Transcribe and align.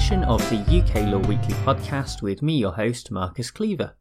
edition 0.00 0.24
of 0.24 0.40
the 0.48 0.78
UK 0.78 1.12
Law 1.12 1.18
Weekly 1.28 1.52
podcast 1.56 2.22
with 2.22 2.40
me, 2.40 2.56
your 2.56 2.72
host, 2.72 3.10
Marcus 3.10 3.50
Cleaver. 3.50 3.96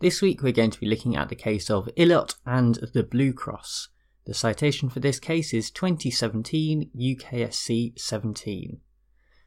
This 0.00 0.20
week 0.20 0.42
we're 0.42 0.52
going 0.52 0.70
to 0.70 0.78
be 0.78 0.86
looking 0.86 1.16
at 1.16 1.30
the 1.30 1.34
case 1.34 1.70
of 1.70 1.88
Ilott 1.96 2.34
and 2.44 2.74
the 2.92 3.02
Blue 3.02 3.32
Cross. 3.32 3.88
The 4.26 4.34
citation 4.34 4.90
for 4.90 5.00
this 5.00 5.18
case 5.18 5.54
is 5.54 5.70
2017 5.70 6.90
UKSC 6.94 7.98
17. 7.98 8.80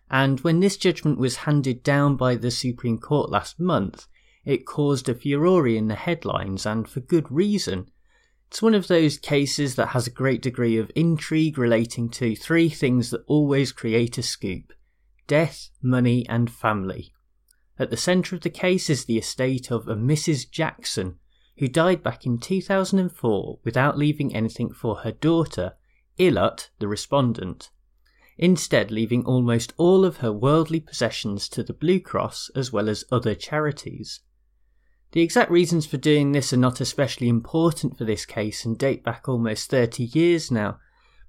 And 0.10 0.40
when 0.40 0.62
this 0.62 0.78
judgment 0.78 1.20
was 1.20 1.36
handed 1.36 1.84
down 1.84 2.18
by 2.18 2.38
the 2.38 2.50
Supreme 2.50 2.98
Court 2.98 3.30
last 3.30 3.60
month, 3.60 4.08
it 4.44 4.66
caused 4.66 5.08
a 5.08 5.14
furore 5.14 5.68
in 5.68 5.90
the 5.90 5.96
headlines, 5.96 6.66
and 6.66 6.90
for 6.90 7.02
good 7.02 7.32
reason. 7.32 7.92
It's 8.48 8.64
one 8.64 8.74
of 8.74 8.88
those 8.88 9.20
cases 9.20 9.76
that 9.76 9.90
has 9.90 10.08
a 10.08 10.12
great 10.12 10.42
degree 10.42 10.76
of 10.78 10.90
intrigue 10.96 11.60
relating 11.60 12.10
to 12.12 12.36
three 12.36 12.70
things 12.70 13.12
that 13.12 13.24
always 13.28 13.72
create 13.72 14.18
a 14.18 14.24
scoop 14.24 14.74
death, 15.28 15.70
money, 15.82 16.28
and 16.28 16.52
family. 16.52 17.14
At 17.80 17.90
the 17.90 17.98
centre 17.98 18.36
of 18.36 18.42
the 18.42 18.50
case 18.50 18.90
is 18.90 19.06
the 19.06 19.18
estate 19.18 19.72
of 19.72 19.88
a 19.88 19.96
Mrs. 19.96 20.50
Jackson, 20.50 21.20
who 21.58 21.68
died 21.68 22.04
back 22.04 22.26
in 22.26 22.38
2004 22.40 23.60
without 23.64 23.98
leaving 23.98 24.36
anything 24.36 24.72
for 24.72 24.98
her 24.98 25.12
daughter, 25.12 25.74
Ilott, 26.20 26.70
the 26.80 26.88
respondent, 26.88 27.72
instead 28.38 28.92
leaving 28.92 29.26
almost 29.26 29.74
all 29.78 30.06
of 30.06 30.18
her 30.18 30.32
worldly 30.32 30.80
possessions 30.80 31.48
to 31.50 31.64
the 31.64 31.74
Blue 31.74 32.00
Cross 32.00 32.50
as 32.56 32.72
well 32.72 32.90
as 32.90 33.06
other 33.12 33.36
charities. 33.36 34.22
The 35.12 35.22
exact 35.22 35.52
reasons 35.52 35.86
for 35.86 35.98
doing 35.98 36.32
this 36.32 36.54
are 36.54 36.58
not 36.58 36.82
especially 36.82 37.30
important 37.30 37.98
for 37.98 38.06
this 38.06 38.26
case 38.26 38.66
and 38.66 38.78
date 38.78 39.04
back 39.04 39.30
almost 39.30 39.70
30 39.70 40.06
years 40.06 40.50
now, 40.50 40.80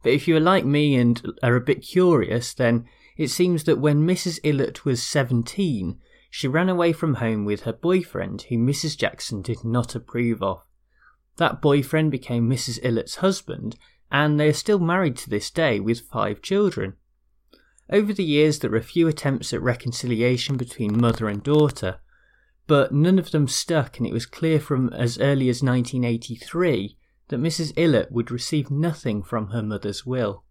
but 0.03 0.12
if 0.12 0.27
you 0.27 0.36
are 0.36 0.41
like 0.41 0.64
me 0.64 0.95
and 0.97 1.23
are 1.42 1.56
a 1.56 1.61
bit 1.61 1.83
curious, 1.83 2.55
then 2.55 2.86
it 3.17 3.29
seems 3.29 3.65
that 3.65 3.79
when 3.79 4.07
Mrs. 4.07 4.41
Ilott 4.43 4.84
was 4.84 5.03
17, 5.03 5.98
she 6.31 6.48
ran 6.48 6.69
away 6.69 6.93
from 6.93 7.15
home 7.15 7.45
with 7.45 7.62
her 7.62 7.73
boyfriend, 7.73 8.43
who 8.43 8.57
Mrs. 8.57 8.97
Jackson 8.97 9.41
did 9.41 9.65
not 9.65 9.95
approve 9.95 10.43
of. 10.43 10.62
That 11.37 11.62
boyfriend 11.62 12.11
became 12.11 12.48
Mrs. 12.48 12.81
Ilott's 12.83 13.17
husband, 13.17 13.77
and 14.11 14.39
they 14.39 14.48
are 14.48 14.53
still 14.53 14.79
married 14.79 15.17
to 15.19 15.31
this 15.31 15.51
day 15.51 15.81
with 15.81 16.09
five 16.09 16.42
children. 16.42 16.95
Over 17.91 18.12
the 18.12 18.25
years, 18.25 18.59
there 18.59 18.70
were 18.70 18.77
a 18.77 18.83
few 18.83 19.09
attempts 19.09 19.53
at 19.53 19.62
reconciliation 19.62 20.57
between 20.57 21.01
mother 21.01 21.29
and 21.29 21.42
daughter, 21.42 21.98
but 22.67 22.92
none 22.92 23.19
of 23.19 23.31
them 23.31 23.47
stuck, 23.47 23.98
and 23.98 24.07
it 24.07 24.12
was 24.12 24.27
clear 24.27 24.59
from 24.59 24.92
as 24.92 25.19
early 25.19 25.48
as 25.48 25.62
1983 25.62 26.97
that 27.29 27.41
Mrs. 27.41 27.73
Ilott 27.77 28.11
would 28.11 28.31
receive 28.31 28.70
nothing 28.70 29.23
from 29.23 29.48
her 29.48 29.62
mother's 29.62 30.07
will. 30.07 30.44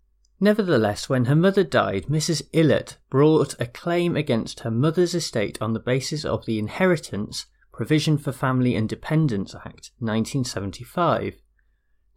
Nevertheless, 0.44 1.08
when 1.08 1.24
her 1.26 1.38
mother 1.38 1.64
died, 1.64 2.08
Mrs. 2.08 2.42
Ilott 2.52 2.98
brought 3.10 3.56
a 3.62 3.66
claim 3.66 4.18
against 4.18 4.60
her 4.60 4.72
mother's 4.72 5.16
estate 5.16 5.58
on 5.62 5.72
the 5.72 5.80
basis 5.80 6.26
of 6.26 6.46
the 6.46 6.60
Inheritance 6.60 7.46
Provision 7.72 8.18
for 8.18 8.34
Family 8.34 8.76
and 8.76 8.90
Dependants 8.90 9.56
Act 9.56 9.92
1975. 10.00 11.36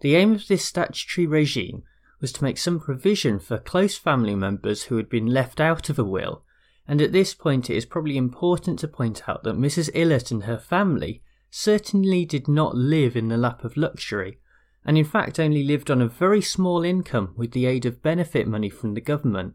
The 0.01 0.17
aim 0.17 0.33
of 0.33 0.49
this 0.49 0.65
statutory 0.65 1.25
regime 1.25 1.85
was 2.21 2.33
to 2.33 2.43
make 2.43 2.59
some 2.59 2.81
provision 2.81 3.39
for 3.39 3.59
close 3.59 3.97
family 3.97 4.35
members 4.35 4.83
who 4.83 4.97
had 4.97 5.09
been 5.09 5.27
left 5.27 5.61
out 5.61 5.89
of 5.89 5.97
a 5.97 6.03
will, 6.03 6.43
and 6.89 7.01
at 7.01 7.13
this 7.13 7.33
point 7.33 7.71
it 7.71 7.77
is 7.77 7.87
probably 7.87 8.17
important 8.17 8.81
to 8.81 8.89
point 8.89 9.29
out 9.29 9.45
that 9.45 9.55
Mrs. 9.55 9.89
Ilott 9.95 10.33
and 10.33 10.43
her 10.47 10.59
family 10.59 11.23
certainly 11.49 12.25
did 12.25 12.49
not 12.49 12.75
live 12.75 13.15
in 13.15 13.29
the 13.29 13.37
lap 13.37 13.63
of 13.63 13.77
luxury 13.77 14.41
and 14.87 14.97
in 14.97 15.05
fact 15.05 15.41
only 15.41 15.65
lived 15.65 15.91
on 15.91 16.01
a 16.01 16.09
very 16.09 16.41
small 16.41 16.85
income 16.85 17.35
with 17.37 17.51
the 17.51 17.67
aid 17.67 17.85
of 17.85 18.03
benefit 18.03 18.47
money 18.47 18.71
from 18.71 18.95
the 18.95 19.01
government. 19.01 19.55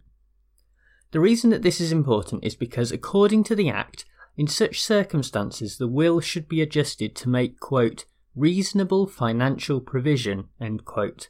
The 1.12 1.22
reason 1.22 1.50
that 1.52 1.62
this 1.62 1.80
is 1.80 1.92
important 1.92 2.44
is 2.44 2.56
because, 2.56 2.92
according 2.92 3.46
to 3.46 3.56
the 3.56 3.70
Act, 3.70 4.06
in 4.36 4.48
such 4.48 4.82
circumstances 4.82 5.78
the 5.78 5.88
will 5.88 6.20
should 6.20 6.50
be 6.50 6.62
adjusted 6.62 7.16
to 7.16 7.30
make, 7.30 7.60
quote, 7.60 8.06
reasonable 8.36 9.08
financial 9.08 9.80
provision, 9.80 10.50
end 10.60 10.84
quote. 10.84 11.30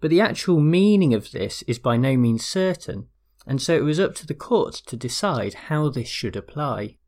But 0.00 0.10
the 0.10 0.20
actual 0.20 0.60
meaning 0.60 1.12
of 1.12 1.32
this 1.32 1.62
is 1.62 1.78
by 1.78 1.96
no 1.96 2.16
means 2.16 2.46
certain, 2.46 3.08
and 3.46 3.60
so 3.60 3.76
it 3.76 3.84
was 3.84 4.00
up 4.00 4.14
to 4.16 4.26
the 4.26 4.34
court 4.34 4.74
to 4.86 4.96
decide 4.96 5.54
how 5.54 5.88
this 5.88 6.08
should 6.08 6.36
apply. 6.36 6.98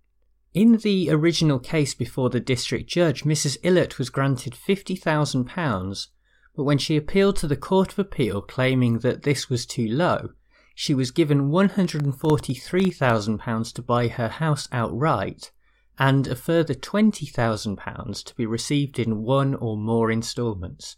In 0.54 0.78
the 0.78 1.10
original 1.10 1.58
case 1.58 1.94
before 1.94 2.30
the 2.30 2.40
district 2.40 2.88
judge, 2.88 3.24
Mrs. 3.24 3.58
Ilott 3.62 3.98
was 3.98 4.10
granted 4.10 4.54
£50,000 4.54 6.06
but 6.56 6.64
when 6.64 6.78
she 6.78 6.96
appealed 6.96 7.36
to 7.36 7.46
the 7.46 7.54
Court 7.54 7.92
of 7.92 7.98
Appeal 7.98 8.40
claiming 8.40 9.00
that 9.00 9.24
this 9.24 9.50
was 9.50 9.66
too 9.66 9.86
low, 9.86 10.30
she 10.74 10.94
was 10.94 11.10
given 11.10 11.50
£143,000 11.50 13.74
to 13.74 13.82
buy 13.82 14.08
her 14.08 14.28
house 14.28 14.66
outright 14.72 15.50
and 15.98 16.26
a 16.26 16.34
further 16.34 16.74
£20,000 16.74 18.24
to 18.24 18.34
be 18.34 18.46
received 18.46 18.98
in 18.98 19.22
one 19.22 19.54
or 19.54 19.76
more 19.76 20.10
instalments. 20.10 20.96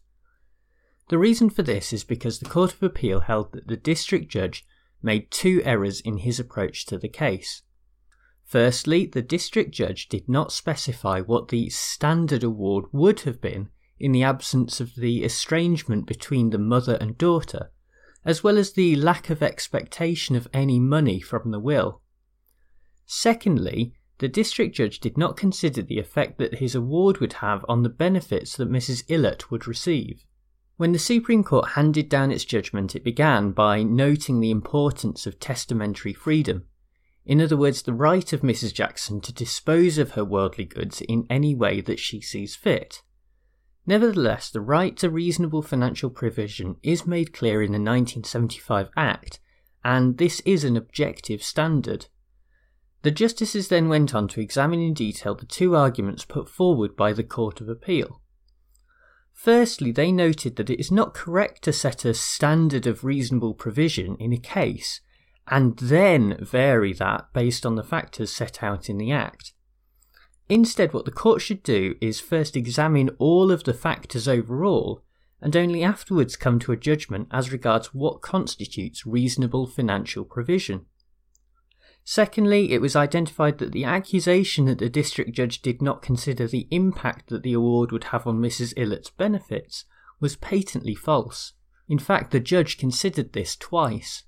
The 1.08 1.18
reason 1.18 1.50
for 1.50 1.62
this 1.62 1.92
is 1.92 2.04
because 2.04 2.38
the 2.38 2.48
Court 2.48 2.74
of 2.74 2.82
Appeal 2.82 3.18
held 3.20 3.52
that 3.52 3.66
the 3.66 3.76
district 3.76 4.28
judge 4.28 4.64
made 5.02 5.30
two 5.30 5.62
errors 5.64 6.00
in 6.00 6.18
his 6.18 6.38
approach 6.38 6.86
to 6.86 6.98
the 6.98 7.08
case. 7.08 7.62
Firstly, 8.44 9.06
the 9.06 9.22
district 9.22 9.72
judge 9.72 10.08
did 10.08 10.28
not 10.28 10.52
specify 10.52 11.20
what 11.20 11.48
the 11.48 11.68
standard 11.70 12.44
award 12.44 12.84
would 12.92 13.20
have 13.20 13.40
been 13.40 13.70
in 14.00 14.12
the 14.12 14.22
absence 14.22 14.80
of 14.80 14.94
the 14.94 15.24
estrangement 15.24 16.06
between 16.06 16.50
the 16.50 16.58
mother 16.58 16.96
and 17.00 17.18
daughter, 17.18 17.70
as 18.24 18.44
well 18.44 18.58
as 18.58 18.72
the 18.72 18.96
lack 18.96 19.30
of 19.30 19.42
expectation 19.42 20.36
of 20.36 20.48
any 20.52 20.78
money 20.78 21.20
from 21.20 21.50
the 21.50 21.60
will. 21.60 22.02
Secondly, 23.06 23.94
the 24.18 24.28
district 24.28 24.74
judge 24.74 25.00
did 25.00 25.16
not 25.16 25.36
consider 25.36 25.80
the 25.80 25.98
effect 25.98 26.38
that 26.38 26.58
his 26.58 26.74
award 26.74 27.18
would 27.18 27.34
have 27.34 27.64
on 27.68 27.82
the 27.82 27.88
benefits 27.88 28.56
that 28.56 28.70
Mrs. 28.70 29.04
Ilott 29.08 29.50
would 29.50 29.66
receive. 29.66 30.24
When 30.76 30.92
the 30.92 30.98
Supreme 30.98 31.42
Court 31.42 31.70
handed 31.70 32.08
down 32.08 32.30
its 32.30 32.44
judgment, 32.44 32.94
it 32.94 33.04
began 33.04 33.52
by 33.52 33.82
noting 33.82 34.40
the 34.40 34.50
importance 34.50 35.26
of 35.26 35.40
testamentary 35.40 36.12
freedom. 36.12 36.66
In 37.24 37.40
other 37.40 37.56
words, 37.56 37.82
the 37.82 37.92
right 37.92 38.32
of 38.32 38.40
Mrs. 38.40 38.72
Jackson 38.72 39.20
to 39.22 39.32
dispose 39.32 39.98
of 39.98 40.12
her 40.12 40.24
worldly 40.24 40.64
goods 40.64 41.00
in 41.02 41.26
any 41.28 41.54
way 41.54 41.80
that 41.80 41.98
she 41.98 42.20
sees 42.20 42.56
fit. 42.56 43.02
Nevertheless, 43.88 44.50
the 44.50 44.60
right 44.60 44.94
to 44.98 45.08
reasonable 45.08 45.62
financial 45.62 46.10
provision 46.10 46.76
is 46.82 47.06
made 47.06 47.32
clear 47.32 47.62
in 47.62 47.72
the 47.72 47.78
1975 47.78 48.90
Act, 48.98 49.40
and 49.82 50.18
this 50.18 50.40
is 50.40 50.62
an 50.62 50.76
objective 50.76 51.42
standard. 51.42 52.08
The 53.00 53.10
justices 53.10 53.68
then 53.68 53.88
went 53.88 54.14
on 54.14 54.28
to 54.28 54.42
examine 54.42 54.80
in 54.80 54.92
detail 54.92 55.34
the 55.34 55.46
two 55.46 55.74
arguments 55.74 56.26
put 56.26 56.50
forward 56.50 56.96
by 56.96 57.14
the 57.14 57.24
Court 57.24 57.62
of 57.62 57.70
Appeal. 57.70 58.20
Firstly, 59.32 59.90
they 59.90 60.12
noted 60.12 60.56
that 60.56 60.68
it 60.68 60.78
is 60.78 60.92
not 60.92 61.14
correct 61.14 61.62
to 61.62 61.72
set 61.72 62.04
a 62.04 62.12
standard 62.12 62.86
of 62.86 63.04
reasonable 63.04 63.54
provision 63.54 64.16
in 64.16 64.34
a 64.34 64.38
case 64.38 65.00
and 65.46 65.78
then 65.78 66.36
vary 66.44 66.92
that 66.92 67.32
based 67.32 67.64
on 67.64 67.76
the 67.76 67.82
factors 67.82 68.30
set 68.36 68.62
out 68.62 68.90
in 68.90 68.98
the 68.98 69.12
Act. 69.12 69.54
Instead, 70.48 70.94
what 70.94 71.04
the 71.04 71.10
court 71.10 71.42
should 71.42 71.62
do 71.62 71.94
is 72.00 72.20
first 72.20 72.56
examine 72.56 73.10
all 73.18 73.50
of 73.50 73.64
the 73.64 73.74
factors 73.74 74.26
overall, 74.26 75.02
and 75.40 75.54
only 75.54 75.82
afterwards 75.82 76.36
come 76.36 76.58
to 76.58 76.72
a 76.72 76.76
judgment 76.76 77.28
as 77.30 77.52
regards 77.52 77.94
what 77.94 78.22
constitutes 78.22 79.06
reasonable 79.06 79.66
financial 79.66 80.24
provision. 80.24 80.86
Secondly, 82.02 82.72
it 82.72 82.80
was 82.80 82.96
identified 82.96 83.58
that 83.58 83.72
the 83.72 83.84
accusation 83.84 84.64
that 84.64 84.78
the 84.78 84.88
district 84.88 85.32
judge 85.32 85.60
did 85.60 85.82
not 85.82 86.00
consider 86.00 86.46
the 86.46 86.66
impact 86.70 87.28
that 87.28 87.42
the 87.42 87.52
award 87.52 87.92
would 87.92 88.04
have 88.04 88.26
on 88.26 88.40
Mrs. 88.40 88.72
Ilott's 88.78 89.10
benefits 89.10 89.84
was 90.18 90.36
patently 90.36 90.94
false. 90.94 91.52
In 91.86 91.98
fact, 91.98 92.30
the 92.30 92.40
judge 92.40 92.78
considered 92.78 93.34
this 93.34 93.54
twice. 93.56 94.24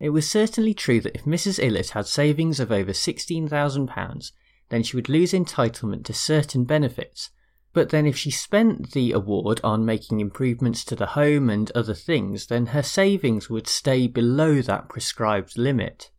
It 0.00 0.10
was 0.10 0.28
certainly 0.28 0.74
true 0.74 1.00
that 1.02 1.14
if 1.14 1.24
Mrs. 1.24 1.62
Ilott 1.62 1.90
had 1.90 2.06
savings 2.06 2.58
of 2.58 2.72
over 2.72 2.92
£16,000, 2.92 4.32
then 4.70 4.82
she 4.82 4.96
would 4.96 5.08
lose 5.08 5.32
entitlement 5.32 6.04
to 6.04 6.14
certain 6.14 6.64
benefits. 6.64 7.30
But 7.72 7.90
then, 7.90 8.06
if 8.06 8.16
she 8.16 8.30
spent 8.30 8.92
the 8.92 9.12
award 9.12 9.60
on 9.62 9.84
making 9.84 10.18
improvements 10.18 10.84
to 10.86 10.96
the 10.96 11.06
home 11.06 11.50
and 11.50 11.70
other 11.72 11.94
things, 11.94 12.46
then 12.46 12.66
her 12.66 12.82
savings 12.82 13.48
would 13.48 13.68
stay 13.68 14.08
below 14.08 14.60
that 14.62 14.88
prescribed 14.88 15.56
limit. 15.56 16.10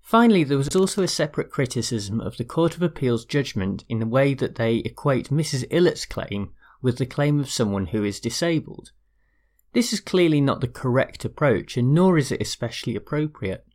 Finally, 0.00 0.42
there 0.42 0.56
was 0.56 0.74
also 0.74 1.02
a 1.02 1.08
separate 1.08 1.50
criticism 1.50 2.20
of 2.20 2.38
the 2.38 2.44
Court 2.44 2.74
of 2.74 2.82
Appeal's 2.82 3.26
judgment 3.26 3.84
in 3.88 3.98
the 3.98 4.06
way 4.06 4.32
that 4.34 4.54
they 4.54 4.76
equate 4.76 5.28
Mrs. 5.28 5.64
Ilott's 5.70 6.06
claim 6.06 6.52
with 6.80 6.96
the 6.96 7.06
claim 7.06 7.38
of 7.38 7.50
someone 7.50 7.88
who 7.88 8.02
is 8.02 8.18
disabled. 8.18 8.90
This 9.74 9.92
is 9.92 10.00
clearly 10.00 10.40
not 10.40 10.60
the 10.60 10.66
correct 10.66 11.24
approach, 11.24 11.76
and 11.76 11.92
nor 11.92 12.16
is 12.16 12.32
it 12.32 12.40
especially 12.40 12.96
appropriate. 12.96 13.66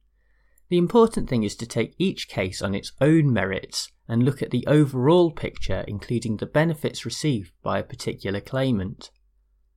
The 0.69 0.77
important 0.77 1.29
thing 1.29 1.43
is 1.43 1.55
to 1.57 1.65
take 1.65 1.95
each 1.97 2.27
case 2.27 2.61
on 2.61 2.73
its 2.73 2.93
own 2.99 3.31
merits 3.31 3.91
and 4.07 4.23
look 4.23 4.41
at 4.41 4.51
the 4.51 4.65
overall 4.67 5.31
picture, 5.31 5.83
including 5.87 6.37
the 6.37 6.45
benefits 6.45 7.05
received 7.05 7.51
by 7.61 7.79
a 7.79 7.83
particular 7.83 8.39
claimant. 8.39 9.11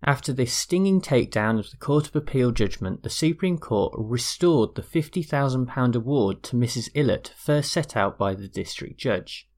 After 0.03 0.33
this 0.33 0.53
stinging 0.53 1.01
takedown 1.01 1.59
of 1.59 1.71
the 1.71 1.77
Court 1.77 2.09
of 2.09 2.17
Appeal 2.17 2.53
judgment, 2.53 3.03
the 3.03 3.11
Supreme 3.11 3.59
Court 3.59 3.93
restored 3.97 4.75
the 4.75 4.83
£50,000 4.83 5.95
award 5.97 6.43
to 6.45 6.57
Mrs. 6.57 6.91
Ilott 6.95 7.31
first 7.37 7.73
set 7.73 7.97
out 7.97 8.19
by 8.19 8.35
the 8.35 8.49
district 8.49 8.99
judge. 8.99 9.49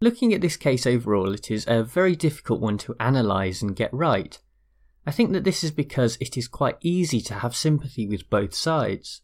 Looking 0.00 0.32
at 0.32 0.40
this 0.40 0.56
case 0.56 0.86
overall, 0.86 1.34
it 1.34 1.50
is 1.50 1.66
a 1.66 1.82
very 1.82 2.14
difficult 2.14 2.60
one 2.60 2.78
to 2.78 2.94
analyse 3.00 3.60
and 3.60 3.74
get 3.74 3.92
right. 3.92 4.38
I 5.04 5.10
think 5.10 5.32
that 5.32 5.44
this 5.44 5.64
is 5.64 5.72
because 5.72 6.16
it 6.20 6.36
is 6.36 6.48
quite 6.48 6.76
easy 6.80 7.20
to 7.22 7.34
have 7.34 7.56
sympathy 7.56 8.06
with 8.06 8.30
both 8.30 8.54
sides. 8.54 9.22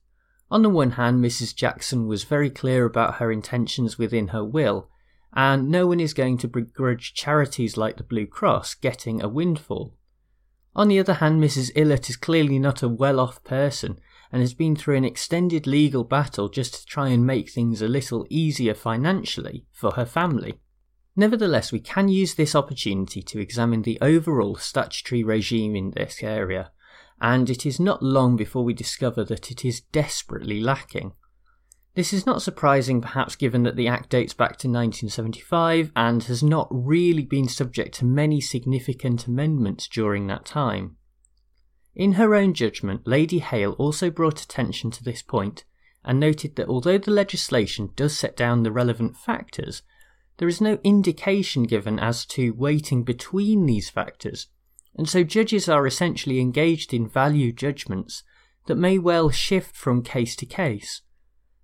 On 0.50 0.62
the 0.62 0.68
one 0.68 0.92
hand, 0.92 1.24
Mrs. 1.24 1.54
Jackson 1.54 2.06
was 2.06 2.24
very 2.24 2.50
clear 2.50 2.84
about 2.84 3.16
her 3.16 3.32
intentions 3.32 3.98
within 3.98 4.28
her 4.28 4.44
will, 4.44 4.88
and 5.32 5.68
no 5.68 5.86
one 5.86 6.00
is 6.00 6.14
going 6.14 6.38
to 6.38 6.48
begrudge 6.48 7.14
charities 7.14 7.76
like 7.76 7.96
the 7.96 8.04
Blue 8.04 8.26
Cross 8.26 8.74
getting 8.74 9.22
a 9.22 9.28
windfall. 9.28 9.96
On 10.76 10.88
the 10.88 10.98
other 10.98 11.14
hand, 11.14 11.42
Mrs. 11.42 11.72
Ilott 11.74 12.10
is 12.10 12.16
clearly 12.16 12.58
not 12.58 12.82
a 12.82 12.88
well 12.88 13.20
off 13.20 13.42
person 13.44 13.98
and 14.32 14.42
has 14.42 14.54
been 14.54 14.74
through 14.74 14.96
an 14.96 15.04
extended 15.04 15.66
legal 15.66 16.02
battle 16.02 16.48
just 16.48 16.74
to 16.74 16.86
try 16.86 17.08
and 17.08 17.24
make 17.24 17.50
things 17.50 17.80
a 17.80 17.88
little 17.88 18.26
easier 18.28 18.74
financially 18.74 19.64
for 19.70 19.92
her 19.92 20.06
family. 20.06 20.58
Nevertheless, 21.16 21.70
we 21.70 21.78
can 21.78 22.08
use 22.08 22.34
this 22.34 22.56
opportunity 22.56 23.22
to 23.22 23.38
examine 23.38 23.82
the 23.82 23.98
overall 24.02 24.56
statutory 24.56 25.22
regime 25.22 25.76
in 25.76 25.92
this 25.92 26.22
area, 26.22 26.72
and 27.20 27.48
it 27.48 27.64
is 27.64 27.80
not 27.80 28.02
long 28.02 28.36
before 28.36 28.64
we 28.64 28.74
discover 28.74 29.24
that 29.24 29.50
it 29.50 29.64
is 29.64 29.80
desperately 29.80 30.60
lacking. 30.60 31.12
This 31.94 32.12
is 32.12 32.26
not 32.26 32.42
surprising, 32.42 33.00
perhaps, 33.00 33.36
given 33.36 33.62
that 33.62 33.76
the 33.76 33.86
Act 33.86 34.10
dates 34.10 34.34
back 34.34 34.56
to 34.58 34.68
1975 34.68 35.92
and 35.94 36.24
has 36.24 36.42
not 36.42 36.66
really 36.70 37.24
been 37.24 37.48
subject 37.48 37.94
to 37.96 38.04
many 38.04 38.40
significant 38.40 39.28
amendments 39.28 39.86
during 39.86 40.26
that 40.26 40.44
time. 40.44 40.96
In 41.94 42.14
her 42.14 42.34
own 42.34 42.52
judgment, 42.52 43.06
Lady 43.06 43.38
Hale 43.38 43.72
also 43.72 44.10
brought 44.10 44.42
attention 44.42 44.90
to 44.90 45.04
this 45.04 45.22
point 45.22 45.64
and 46.04 46.18
noted 46.18 46.56
that 46.56 46.68
although 46.68 46.98
the 46.98 47.12
legislation 47.12 47.90
does 47.94 48.18
set 48.18 48.36
down 48.36 48.64
the 48.64 48.72
relevant 48.72 49.16
factors, 49.16 49.82
there 50.38 50.48
is 50.48 50.60
no 50.60 50.80
indication 50.82 51.62
given 51.62 52.00
as 52.00 52.26
to 52.26 52.50
weighting 52.50 53.04
between 53.04 53.66
these 53.66 53.88
factors, 53.88 54.48
and 54.96 55.08
so 55.08 55.24
judges 55.24 55.68
are 55.68 55.86
essentially 55.86 56.40
engaged 56.40 56.94
in 56.94 57.08
value 57.08 57.52
judgments 57.52 58.22
that 58.66 58.76
may 58.76 58.98
well 58.98 59.30
shift 59.30 59.76
from 59.76 60.02
case 60.02 60.36
to 60.36 60.46
case. 60.46 61.02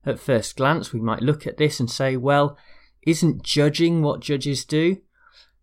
At 0.05 0.19
first 0.19 0.56
glance, 0.56 0.93
we 0.93 1.00
might 1.00 1.23
look 1.23 1.47
at 1.47 1.56
this 1.56 1.81
and 1.81 1.91
say, 1.91 2.17
well, 2.17 2.56
isn't 3.06 3.43
judging 3.43 4.03
what 4.03 4.21
judges 4.21 4.65
do? 4.65 4.99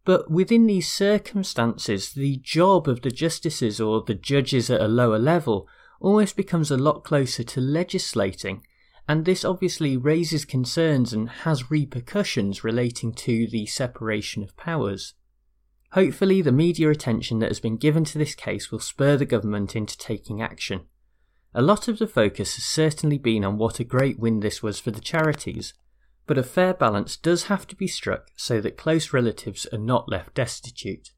But 0.05 0.31
within 0.31 0.67
these 0.67 0.89
circumstances, 0.89 2.13
the 2.13 2.37
job 2.37 2.87
of 2.87 3.01
the 3.01 3.11
justices 3.11 3.81
or 3.81 4.01
the 4.01 4.13
judges 4.13 4.69
at 4.69 4.81
a 4.81 4.87
lower 4.87 5.19
level 5.19 5.67
almost 5.99 6.37
becomes 6.37 6.71
a 6.71 6.77
lot 6.77 7.03
closer 7.03 7.43
to 7.43 7.59
legislating, 7.59 8.63
and 9.07 9.25
this 9.25 9.43
obviously 9.43 9.97
raises 9.97 10.45
concerns 10.45 11.13
and 11.13 11.29
has 11.29 11.71
repercussions 11.71 12.63
relating 12.63 13.13
to 13.13 13.47
the 13.47 13.65
separation 13.65 14.43
of 14.43 14.55
powers. 14.55 15.13
Hopefully, 15.91 16.41
the 16.41 16.51
media 16.51 16.89
attention 16.89 17.39
that 17.39 17.49
has 17.49 17.59
been 17.59 17.77
given 17.77 18.03
to 18.05 18.17
this 18.17 18.35
case 18.35 18.71
will 18.71 18.79
spur 18.79 19.17
the 19.17 19.25
government 19.25 19.75
into 19.75 19.97
taking 19.97 20.41
action. 20.41 20.81
A 21.53 21.61
lot 21.61 21.87
of 21.87 21.97
the 21.97 22.07
focus 22.07 22.55
has 22.55 22.65
certainly 22.65 23.17
been 23.17 23.45
on 23.45 23.57
what 23.57 23.79
a 23.79 23.85
great 23.85 24.19
win 24.19 24.41
this 24.41 24.61
was 24.61 24.79
for 24.79 24.91
the 24.91 25.01
charities, 25.01 25.73
but 26.25 26.37
a 26.37 26.43
fair 26.43 26.73
balance 26.73 27.15
does 27.15 27.45
have 27.45 27.65
to 27.67 27.75
be 27.75 27.87
struck 27.87 28.27
so 28.35 28.59
that 28.61 28.77
close 28.77 29.13
relatives 29.13 29.65
are 29.71 29.79
not 29.79 30.09
left 30.09 30.35
destitute. 30.35 31.11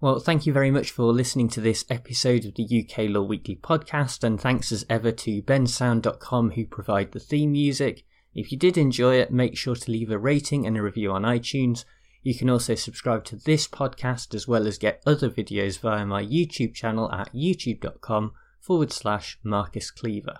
Well, 0.00 0.18
thank 0.18 0.46
you 0.46 0.52
very 0.52 0.72
much 0.72 0.90
for 0.90 1.12
listening 1.12 1.48
to 1.50 1.60
this 1.60 1.84
episode 1.88 2.44
of 2.44 2.54
the 2.56 2.64
UK 2.64 3.08
Law 3.08 3.22
Weekly 3.22 3.54
podcast, 3.54 4.24
and 4.24 4.40
thanks 4.40 4.72
as 4.72 4.84
ever 4.90 5.12
to 5.12 5.42
bensound.com 5.42 6.52
who 6.52 6.66
provide 6.66 7.12
the 7.12 7.20
theme 7.20 7.52
music. 7.52 8.04
If 8.34 8.50
you 8.50 8.58
did 8.58 8.76
enjoy 8.76 9.16
it, 9.16 9.30
make 9.30 9.56
sure 9.56 9.76
to 9.76 9.90
leave 9.92 10.10
a 10.10 10.18
rating 10.18 10.66
and 10.66 10.76
a 10.76 10.82
review 10.82 11.12
on 11.12 11.22
iTunes. 11.22 11.84
You 12.22 12.34
can 12.34 12.48
also 12.48 12.74
subscribe 12.74 13.24
to 13.24 13.36
this 13.36 13.66
podcast 13.66 14.34
as 14.34 14.46
well 14.46 14.66
as 14.66 14.78
get 14.78 15.02
other 15.06 15.28
videos 15.28 15.78
via 15.80 16.06
my 16.06 16.22
YouTube 16.24 16.74
channel 16.74 17.10
at 17.12 17.32
youtube.com 17.32 18.32
forward 18.60 18.92
slash 18.92 19.38
Marcus 19.42 19.90
Cleaver. 19.90 20.38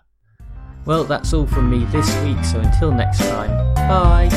Well, 0.84 1.05
that's 1.05 1.32
all 1.32 1.46
from 1.46 1.70
me 1.70 1.84
this 1.87 2.14
week, 2.23 2.44
so 2.44 2.61
until 2.61 2.93
next 2.93 3.19
time, 3.19 3.75
bye! 3.75 4.29